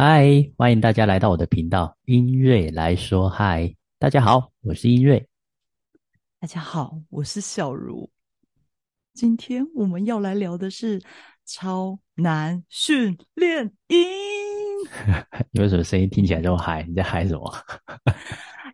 [0.00, 3.74] 嗨，欢迎大家来到我的频道，音乐来说嗨。
[3.98, 5.26] 大家好，我是音乐。
[6.38, 8.08] 大家好，我是小茹。
[9.12, 11.02] 今天我们要来聊的是
[11.44, 13.98] 超难训练营。
[15.50, 16.84] 你为什么声音听起来这么嗨？
[16.84, 17.52] 你在嗨什么？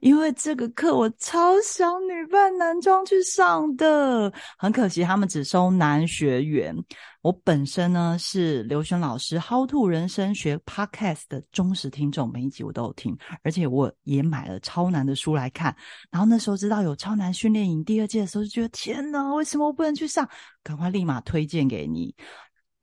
[0.01, 6.75] 因为这个课我超想女扮男装去上的，很可惜他们只收男学员。
[7.23, 15.75] 我本身呢是刘璇老师《How to 人生学》Podcast 的忠实听众，每一集我都有听，而且我也买了超难的书来看。
[16.11, 20.29] 然后那时候知道有超难训练营第二届的时候，就觉得天哪，为什么我不能去上？
[20.63, 22.15] 赶快立马推荐给你，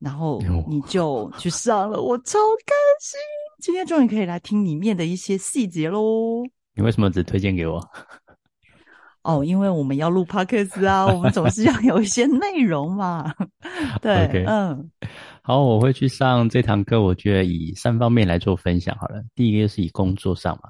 [0.00, 3.20] 然后你就去上了，我超开心！
[3.60, 6.42] 今天终于可以来听里面的一些细节喽。
[6.74, 7.80] 你为什么只推荐给我？
[9.22, 13.32] 哦，因为我们要录 podcast 啊，我们总是要有一些内容嘛。
[14.00, 14.90] 对，嗯，
[15.42, 17.00] 好，我会去上这堂课。
[17.00, 19.22] 我觉得以三方面来做分享好了。
[19.36, 20.68] 第一个是以工作上嘛，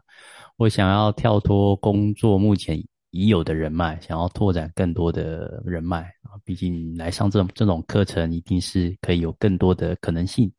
[0.58, 2.78] 我想要跳脱工作目前
[3.10, 6.36] 已有的人脉，想要拓展更多的人脉啊。
[6.44, 10.52] 毕竟来上这种这种课程，一定是可以有更多的可能性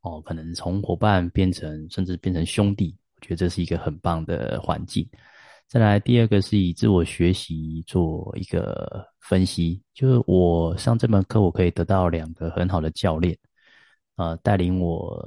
[0.00, 0.22] 哦。
[0.22, 5.08] 可能从伙伴变成，甚至变成兄弟，我觉得这是一个很棒的环境。
[5.68, 13.36] 再来，第二个是以自我学习做一个分析，就是我上这门课，我可以得到两个很好的教练，
[14.14, 15.18] 啊，带领我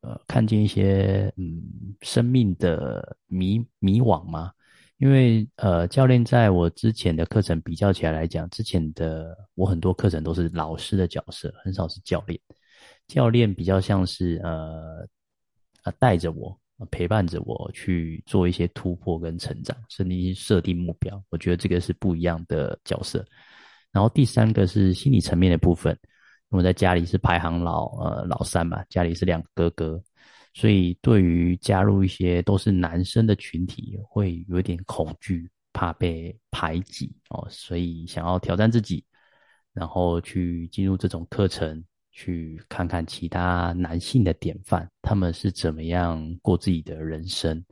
[0.00, 1.62] 呃看见一些嗯
[2.02, 4.52] 生命的迷迷惘嘛。
[4.98, 12.40] 因为呃教练在我之前的课程比较起来来讲，之前的我很多课程都是老师的角色，很少是教练。
[13.06, 15.06] 教练比较像是呃
[15.84, 16.58] 啊带着我。
[16.90, 21.22] 陪伴着我去做一些突破跟成长，甚至设定目标。
[21.30, 23.24] 我觉得这个是不一样的角色。
[23.92, 25.96] 然后第三个是心理层面的部分。
[26.48, 30.02] 我在家里是排行老呃老三嘛，家里是两个哥哥，
[30.52, 39.04] 所以对于加入一些都是男生的群体，会有点恐惧，怕被排挤哦，所以想要挑战自己，
[39.72, 41.84] 然后去进入这种课程。
[42.16, 47.62] 去看看其他男性的典范，他们是怎么样过自己的人生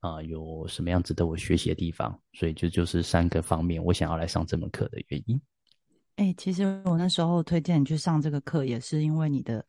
[0.00, 0.20] 啊？
[0.20, 2.20] 有什么样值得我学习的地方？
[2.32, 5.40] 所以这就是三个方面，我想要来上这门课的原因。
[6.16, 9.64] 哎，其实我那时候推荐你去上这个课，也是因为你的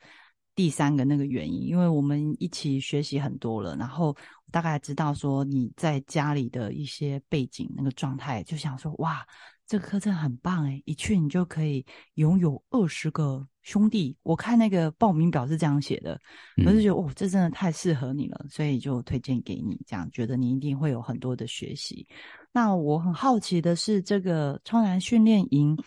[0.55, 4.17] 第三个那个原因，因为我们一起学习很多了，然后
[4.51, 9.23] 大概知道说你在家里的一些背景那个状态，就想说哇。
[9.69, 11.85] 这个课程很棒诶，一去你就可以
[12.15, 14.17] 拥有二十个兄弟。
[14.23, 16.19] 我看那个报名表是这样写的，
[16.65, 19.79] 我就觉得哦，这真的太适合你了，所以就推荐给你。
[19.85, 22.07] 这样觉得你一定会有很多的学习。
[22.51, 25.77] 那我很好奇的是，这个超然训练营，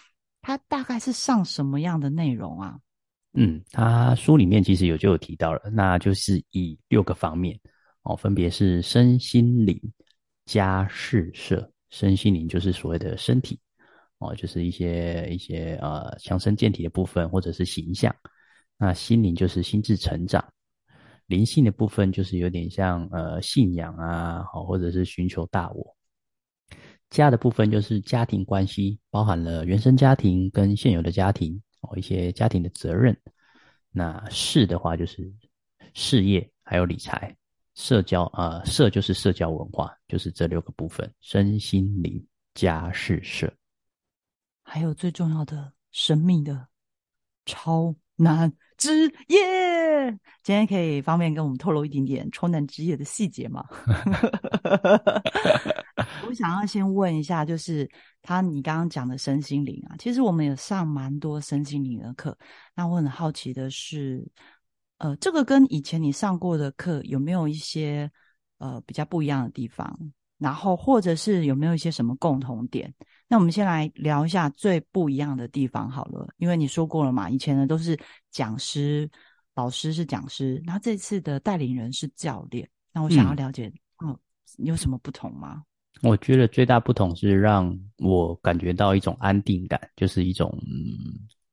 [0.43, 2.79] 它大概是上什么样的内容啊？
[3.33, 7.59] 嗯，他书里面其实有就有提到了，那就是以六个方面
[8.03, 9.77] 哦，分别是身心灵、
[10.47, 11.69] 家事社。
[11.91, 13.59] 身心灵就是所谓的身体。
[14.23, 18.15] 哦，就是一些一些呃强身健体的部分，或者是形象。
[18.79, 20.45] 那心灵就是心智成长，
[21.27, 25.97] 灵性的部分就是有点像呃信仰啊，好，或者是寻求大我。
[27.11, 33.15] 家的部分就是家庭关系，包含了原生家庭跟现有的家庭哦，一些家庭的责任。
[33.91, 35.31] 那事的话就是
[35.93, 37.37] 事业还有理财，
[37.75, 43.53] 社交啊社就是社交文化，就是这六个部分：身心灵、家事社。
[44.73, 46.67] 还有最重要的生命的
[47.45, 50.09] 超难之夜，
[50.43, 53.63] 今天可以方便跟我们透露一点点超难之夜的细节吗？
[56.27, 57.87] 我想要先问一下，就是
[58.23, 62.35] 他你刚刚讲的身心灵啊，其实我们有上蛮多身心灵的课。
[62.75, 64.27] 那我很好奇的是，
[64.97, 68.11] 呃，这个跟以前你上过的课有没有一些
[68.57, 69.95] 呃比较不一样的地方？
[70.43, 72.93] 然后或者是有没有一些什么共同点？
[73.29, 77.99] 那我们先来聊一下最不一样的地方好了，因为你说过了嘛，以前呢都是
[78.31, 79.09] 讲师，
[79.55, 82.69] 老师是讲师，然后这次的带领人是教练。
[82.93, 83.73] 那我想要了解，
[84.05, 84.19] 嗯，
[84.59, 85.63] 有什么不同吗？
[86.03, 90.53] 我觉得最大不同是让我感觉到一种安定感，就是一种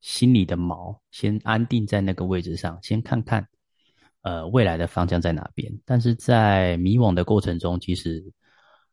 [0.01, 3.47] 心里的锚先安定在那个位置上，先看看
[4.23, 5.71] 呃未来的方向在哪边。
[5.85, 8.21] 但是在迷惘的过程中，其实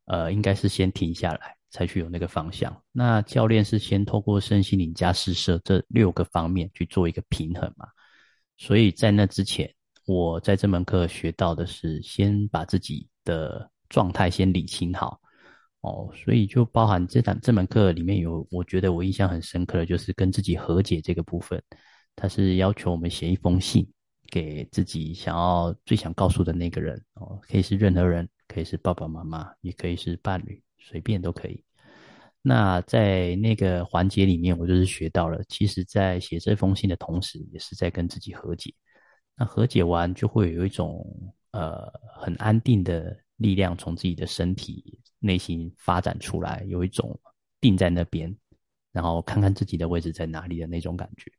[0.06, 1.54] 呃应该是先停下来。
[1.68, 2.74] 才去有那个方向。
[2.90, 7.86] 那教练是先透过身心灵加施设这六个方面去做一个平衡嘛？
[8.56, 9.70] 所以在那之前，
[10.06, 15.20] 我在这门课学到的是先把自己的状态先理清好
[15.80, 16.10] 哦。
[16.14, 21.62] 所以就包含这堂这门课里面有，我觉得我印象很深刻的就是跟自己和解这个部分。
[22.14, 23.86] 他是要求我们写一封信
[24.30, 28.26] 给自己想要最想告诉的那个人哦，可以是任何人，
[28.56, 31.62] 可以是爸爸妈妈，也可以是伴侣，随便都可以。
[32.40, 38.72] 那在那个环节里面，我就是学到了，其实，在写这封信的同时，也是在跟自己和解。
[39.34, 41.06] 那和解完，就会有一种
[41.50, 41.86] 呃
[42.18, 47.20] 很安定的力量从自己的身体内心发展出来，有一种
[47.60, 48.34] 定在那边，
[48.90, 51.30] 然后看看自己的位置在哪里的那种感觉。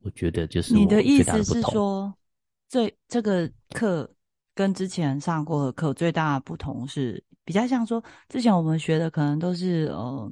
[0.00, 2.12] 我觉得就是你的意思是说，
[2.68, 4.12] 这这个课
[4.58, 7.22] 跟之前上过的课最大的不同是。
[7.44, 10.30] 比较像说，之前我们学的可能都是呃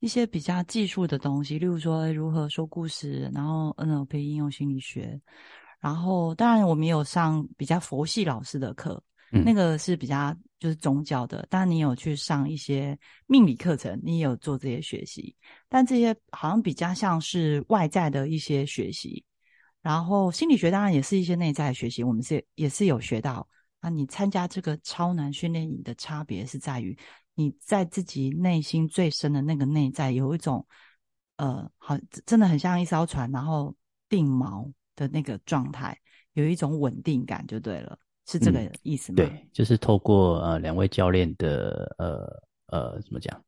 [0.00, 5.20] 一些比较技术的东西，例如说如何说故事，然后 NLP 应用心理学，
[5.78, 9.00] 然后当然我们也有上比较佛系老师的课，
[9.30, 11.46] 那个是比较就是宗教的。
[11.48, 15.36] 当然你有去上一些命理课程，你也有做这些学习，
[15.68, 19.22] 但这些好像比较像是外在的一些学习。
[19.82, 23.46] 然后心理学当然也是一些内在的学习，我们是也是有学到。
[23.86, 26.98] 那你参加这个超难训练营的差别是在于，
[27.36, 30.66] 你在自己内心最深的那个内在有一种，
[31.36, 33.72] 呃，好，真的很像一艘船，然后
[34.08, 35.96] 定锚的那个状态，
[36.32, 37.96] 有一种稳定感就对了，
[38.26, 39.18] 是这个意思吗？
[39.18, 42.26] 对，就是透过呃两位教练的呃
[42.66, 43.40] 呃怎么讲，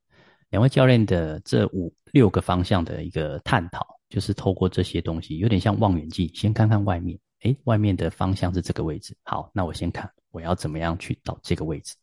[0.50, 10.08] 两位教练的这五六个方向的一个探讨，就是透过这些东西，有点像望远镜，先看看外面，诶，外面的方向是这个位置，好，那我先看。
[10.30, 11.94] 我要怎么样去到这个位置？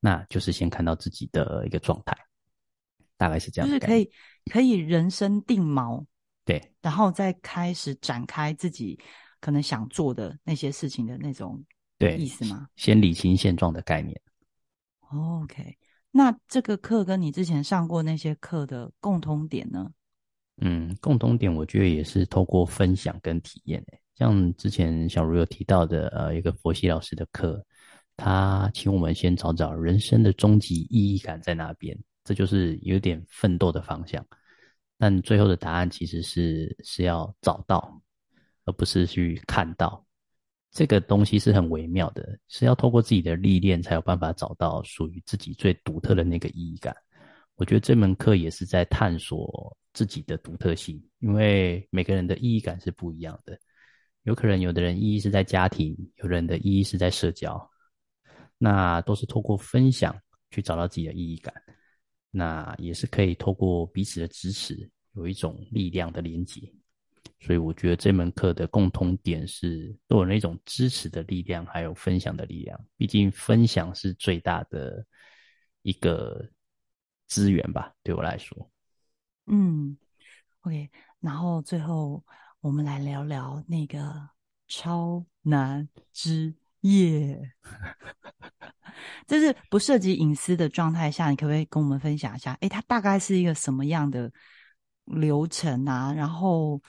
[0.00, 2.14] 那就是先看到自己的一个状态，
[3.16, 3.68] 大概是这样。
[3.68, 4.10] 就是可以
[4.50, 6.04] 可以人生定锚，
[6.44, 8.98] 对，然后再开始展开自己
[9.40, 11.64] 可能想做的那些事情的那种
[11.98, 12.68] 对意思吗？
[12.76, 14.20] 先理清现状的概念。
[15.10, 15.78] OK，
[16.10, 19.90] 那这个课跟你之前上过那些课的共通点呢？
[20.58, 24.00] 嗯，共通点我觉得也是透过分享跟体验诶。
[24.16, 27.64] 像之前小茹有提到的，呃，一个佛系老师的课，
[28.16, 34.24] 他请我们先找找人生的终极意义感在哪边，这就是有点奋斗的方向。
[34.96, 38.00] 但最后的答案其实是是要找到，
[38.64, 40.04] 而不是去看到。
[40.70, 46.94] 这个东西是很微妙的，是要透过自己的历练才有办法找到属于自己最独特的那个意义感。
[47.54, 53.56] 我觉得这门课也是在探索自己的独特性，因为每个人的意义感是不一样的。
[54.24, 57.70] 有可能有的人意义是在家庭，有人的意义是在社交，
[58.56, 60.18] 那都是透过分享
[60.50, 61.54] 去找到自己的意义感。
[62.30, 66.60] 那也是可以透过彼此的支持，有一种力量的连接。
[67.38, 72.82] 所以我觉得这门课的共通点是都有那种支持的力量，还有分享的力量。
[72.96, 75.04] 毕竟分享是最大的
[75.82, 76.42] 一个
[77.26, 78.70] 资源吧，对我来说。
[79.46, 79.94] 嗯
[80.62, 82.24] ，OK，然后最后。
[82.64, 84.26] 我们来聊聊那个
[84.68, 87.38] 超难之夜，
[89.28, 92.56] 就是不涉及隐私的状态下，你可不可以跟我们分享一下？
[92.62, 94.32] 哎，它大概是一个什么样的
[95.04, 96.10] 流程啊？
[96.14, 96.80] 然后，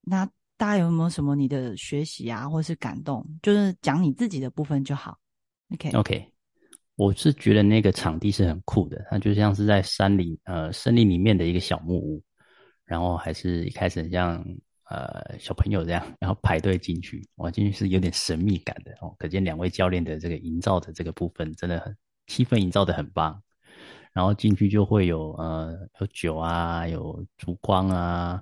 [0.00, 0.26] 那
[0.56, 3.24] 大家有没有什么你的学习啊，或是感动？
[3.40, 5.16] 就是讲你自己的部分就好。
[5.72, 6.32] OK，OK，
[6.96, 12.20] 我是觉得那个场地是很酷的，它就像是在山里，呃，森林里面的一个小木屋。
[12.86, 14.44] 然后还是一开始像
[14.94, 19.14] 呃小朋友这样，然后排队进去，哇，进去是有点神秘感的哦。
[19.18, 21.96] 可见两位教练的这个营造的这个部分真的很
[22.26, 23.42] 气氛营造的很棒。
[24.12, 28.40] 然后进去就会有呃有酒啊，有烛光啊，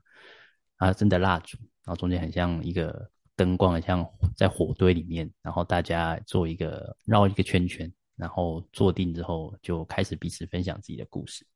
[0.76, 4.06] 啊真的蜡烛，然后中间很像一个灯光，像
[4.36, 11.46] 在火堆里面，然后大家做一个绕一个圈圈，然后坐定之后就开始彼此分享自己的故事。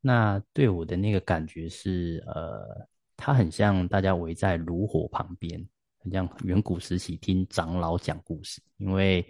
[0.00, 2.86] 那对我的那个感觉是，呃，
[3.24, 5.64] 它很像大家围在炉火旁边，
[6.00, 8.60] 很像远古时期听长老讲故事。
[8.78, 9.24] 因为，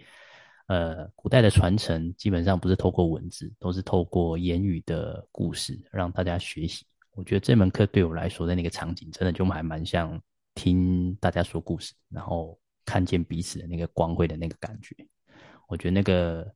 [0.65, 6.83] 呃，古代的传承基本上不是透过文字，都是透过言语的故事让大家学习。
[7.11, 10.19] 我觉得这门课对我来说的那个场景，真的就还蛮像
[10.55, 14.95] 听大家说故事，然后看见彼此的那个光辉的那个感觉。
[15.67, 16.51] 我觉得那个，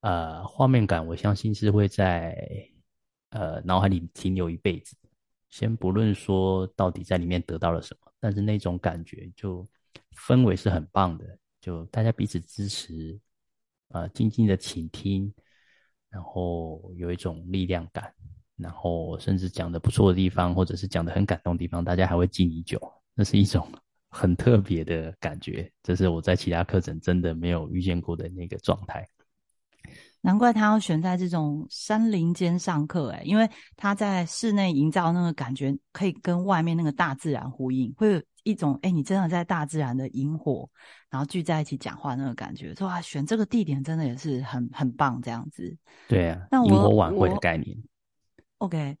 [0.00, 2.34] 呃，画面感，我相信是会在。
[3.30, 4.96] 呃，脑海里停留一辈子。
[5.50, 9.66] 先不论说到底在里面得到了什么，但是那种感觉就
[10.14, 13.18] 氛围是很棒的，就大家彼此支持，
[13.88, 15.32] 呃，静静的倾听，
[16.10, 18.12] 然后有一种力量感，
[18.56, 22.80] 然后甚至讲的不错的地方，或者是讲的很感动的地方，大家还会敬你酒，
[23.14, 23.66] 那是一种
[24.10, 29.08] 很特别的感觉，这是我在其他课程真的没有遇见过的那个状态。
[30.20, 40.68] 难怪他要选在这种山林间上课，诶因为他在室内营造那个感觉，可以跟外面那个大自然呼应，会有一种哎，你真的在大自然的萤火，
[41.10, 45.76] 然后聚在一起讲话那个感觉，说啊，选这个地点真的也是很很棒，这样子。
[46.08, 47.76] 对啊，萤火晚会的概念。
[48.58, 48.96] OK，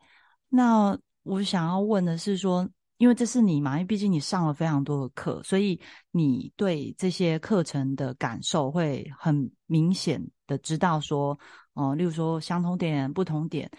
[0.48, 2.68] 那我想要问的是说。
[2.98, 11.38] 因为这是你嘛，因为毕竟你上了非常多的课，所以你对这些课程的感受会很明显的知道说，
[11.74, 13.70] 哦，例如说相同点、不同点，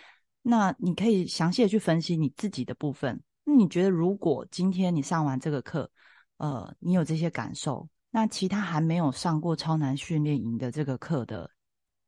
[0.41, 3.21] 那你可以详细的去分析你自己的部分。
[3.43, 5.91] 那你觉得，如果今天你上完这个课，
[6.38, 11.51] 呃，你有这些感受，那其他还没有上过超难训练营的这个课的，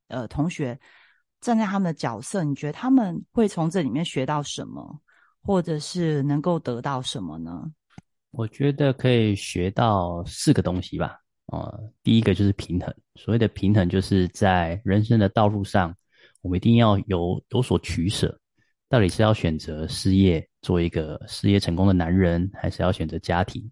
[0.07, 0.79] 呃，同学，
[1.41, 5.01] 站在他们的角色，你觉得他们会从这里面学到什么？
[5.43, 7.63] 或者是能够得到什么呢？
[8.29, 11.20] 我觉得可以学到四个东西吧。
[11.47, 12.93] 啊，第一个就是平衡。
[13.15, 15.95] 所谓的平衡，就是在人生的道路上，
[16.41, 18.37] 我们一定要有有所取舍。
[18.87, 23.69] 到底是要选择事业，做一个事业成功的男人，还是要选择家庭？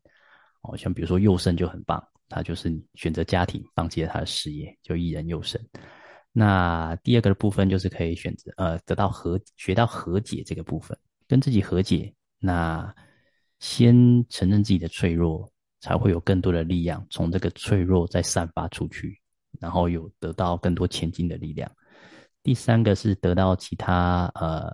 [0.62, 5.62] 哦，像比如说佑胜就很棒，他就是选择家庭，放弃了他的事业，就一人佑胜。
[6.32, 10.98] 那第二个的部分就是可以选择呃，得到和学到和解这个部分。
[11.28, 12.94] 跟自己和解，那
[13.60, 13.94] 先
[14.30, 19.20] 承认自己的脆弱，才会有更多的力量从这个脆弱再散发出去，
[19.60, 21.70] 然后有得到更多前进的力量。
[22.44, 24.72] 第三个是得到其他呃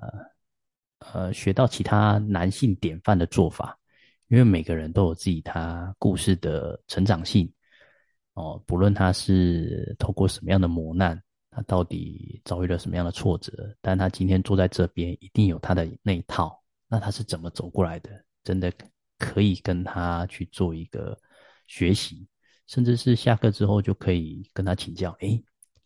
[0.99, 3.77] 呃学到其他男性典范的做法，
[4.27, 7.51] 因为每个人都有自己他故事的成长性
[8.33, 11.21] 哦，不论他是透过什么样的磨难。
[11.51, 13.73] 他到底遭遇了什么样的挫折？
[13.79, 16.61] 但他今天坐在这边，一定有他的那一套。
[16.89, 18.09] 那他是怎么走过来的？
[18.43, 18.69] 真的
[19.17, 21.17] 可以跟他去做一个
[21.67, 22.27] 学习，
[22.67, 25.11] 甚至是下课之后就可以跟他请教。
[25.21, 25.43] 诶，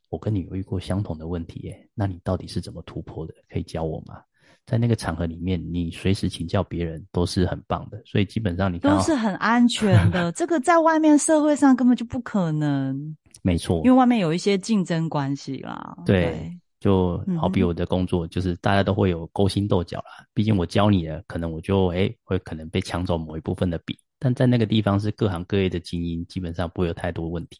[0.09, 3.33] 我跟你有遇过相同的问题，诶，那你到底是怎么突破的？
[3.49, 4.21] 可以教我吗？
[4.65, 7.99] 在那个场合里面，你随时请教别人都是很棒的。
[8.05, 10.31] 所以基本上你都是很安全的。
[10.33, 13.17] 这个在外面社会上根本就不可能。
[13.41, 15.97] 没错，因为外面有一些竞争关系啦。
[16.05, 20.25] 对，就好比我的工作，就是大家都会有勾心斗角啦。
[20.33, 27.59] 毕竟我教你了，可能我就哎会可能被抢走某一部分的笔，但在那个地方是各行各业的精英，基本上不会有太多问题。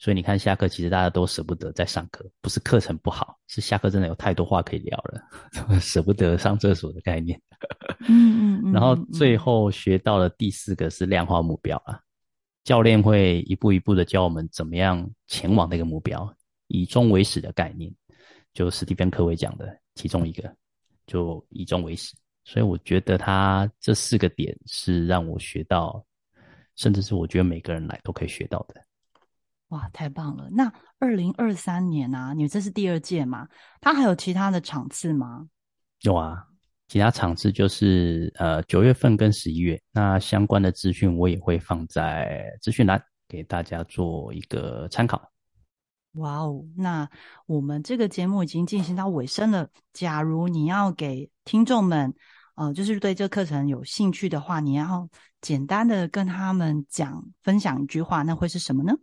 [0.00, 7.40] 所以你看，下课其实大家都舍不得在上课，不是课程不好，是下课真的有太多话可以聊了， 舍不得上厕所的概念。
[8.08, 8.72] 嗯嗯。
[8.72, 11.98] 然后最后学到了第四个是量化目标啊。
[12.64, 16.30] 教练会一步一步的教我们怎么样前往那个目标，
[16.66, 17.90] 以终为始的概念，
[18.54, 20.54] 就史蒂芬·科维讲的其中一个，
[21.06, 22.14] 就以终为始。
[22.44, 26.04] 所以我觉得他这四个点是让我学到，
[26.76, 28.82] 甚至是我觉得每个人来都可以学到的。
[29.68, 30.48] 哇，太棒了！
[30.50, 33.46] 那二零二三年啊，你这是第二届嘛？
[33.80, 35.48] 他还有其他的场次吗？
[36.02, 36.44] 有啊。
[36.86, 45.30] 其他场次就是呃九月份跟十一月，那相关的资讯我也会放在资讯栏给大家做一个参考。
[46.12, 47.08] 哇哦，那
[47.46, 49.68] 我们这个节目已经进行到尾声了。
[49.92, 52.12] 假如你要给听众们，
[52.56, 55.08] 呃，就是对这课程有兴趣的话，你要
[55.40, 58.94] 简单的跟他们讲分享一句话，那会是什么呢？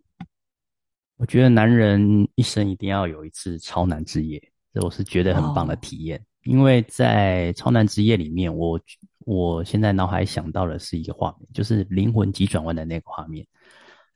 [1.17, 4.41] 我觉得男人一生一定要有一次超男之夜，
[4.73, 6.21] 这我是觉得很棒的体验。
[6.43, 8.79] 因为在超男之夜里面，我
[9.19, 13.47] 我现在脑海想到的是一个画面，就是灵魂急转弯的那个画面。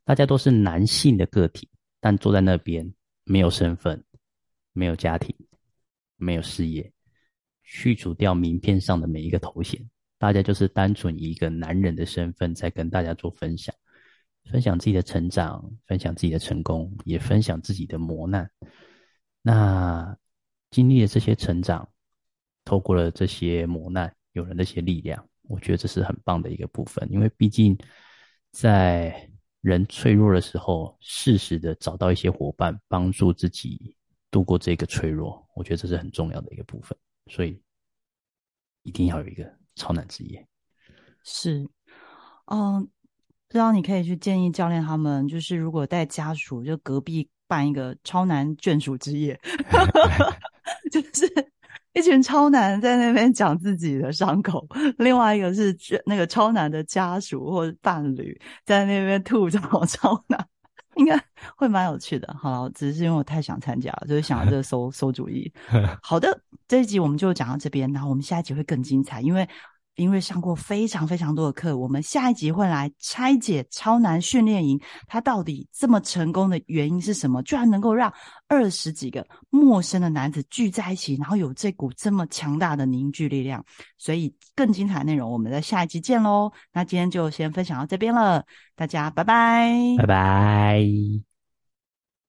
[0.03, 1.69] 大家都是男性的个体，
[1.99, 4.03] 但坐在那边没有身份、
[4.73, 5.35] 没有家庭、
[6.17, 6.91] 没有事业，
[7.63, 9.79] 去除掉名片上的每一个头衔，
[10.17, 13.73] 大家就是单纯以一个男人的身份在跟大家做分享，
[14.45, 18.49] 分享自己的成长，分享自己的成功，也分享自己的磨难。
[19.41, 20.17] 那
[20.71, 21.87] 经历了这些成长。
[22.65, 27.07] 透过了这些磨难，有了那些力量，我觉得这是很棒的一个部分。
[27.11, 27.75] 因为毕竟
[28.51, 29.28] 在
[29.61, 33.95] 人脆弱的时候，适时的找到一些伙伴，帮助自己
[34.31, 36.97] 度过这个脆弱，我觉得这是很重要的一个部分。
[37.27, 37.61] 所以
[38.83, 40.47] 一定要有一个超难职业。
[41.23, 41.67] 是，
[42.45, 42.83] 嗯，
[43.47, 49.39] 不知道你可以去建议教练他们，就是如果带家属，就隔壁办一个超难眷属之夜，
[50.89, 51.51] 就是。
[51.93, 54.67] 一群超男在那边讲自己的伤口，
[54.97, 60.47] 另外一个是那个超男的家属或伴侣在那边吐槽超男，
[60.95, 61.19] 应该
[61.57, 62.33] 会蛮有趣的。
[62.39, 65.51] 好了，只是因为我太想参加了，就是想这 馊馊主意。
[66.01, 69.47] 好的，这一集我们就讲到这边，然后我们下一集会更精彩，因为
[69.99, 77.43] 因为上过非常非常多的课，我们下一集会来拆解超难训练营，它到底这么成功的原因是什么？
[77.43, 78.11] 居然能够让
[78.47, 83.63] 二十几个陌生的男子聚在一起，然后有这股这么强大的凝聚力量。
[83.97, 86.51] 所以更精彩内容，我们在下一集见喽。
[86.73, 88.43] 那今天就先分享到这边了，
[88.75, 91.28] 大家拜拜，拜拜。